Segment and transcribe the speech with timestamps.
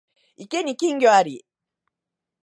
[0.35, 1.45] 池に金魚あり